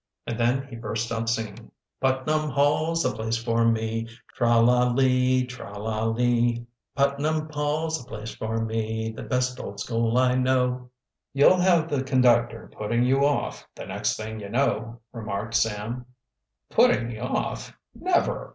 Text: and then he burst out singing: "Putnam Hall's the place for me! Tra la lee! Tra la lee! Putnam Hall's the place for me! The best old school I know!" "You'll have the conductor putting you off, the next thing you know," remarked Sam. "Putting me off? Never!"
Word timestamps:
and 0.25 0.39
then 0.39 0.65
he 0.67 0.75
burst 0.75 1.11
out 1.11 1.29
singing: 1.29 1.69
"Putnam 1.99 2.49
Hall's 2.49 3.03
the 3.03 3.13
place 3.13 3.37
for 3.37 3.63
me! 3.65 4.07
Tra 4.33 4.59
la 4.59 4.89
lee! 4.91 5.45
Tra 5.45 5.77
la 5.77 6.05
lee! 6.07 6.65
Putnam 6.95 7.47
Hall's 7.51 8.01
the 8.03 8.09
place 8.09 8.33
for 8.33 8.65
me! 8.65 9.11
The 9.11 9.21
best 9.21 9.59
old 9.59 9.79
school 9.79 10.17
I 10.17 10.33
know!" 10.33 10.89
"You'll 11.33 11.57
have 11.57 11.87
the 11.87 12.01
conductor 12.03 12.71
putting 12.75 13.03
you 13.03 13.23
off, 13.23 13.67
the 13.75 13.85
next 13.85 14.17
thing 14.17 14.39
you 14.39 14.49
know," 14.49 15.01
remarked 15.13 15.53
Sam. 15.53 16.07
"Putting 16.71 17.07
me 17.07 17.19
off? 17.19 17.71
Never!" 17.93 18.49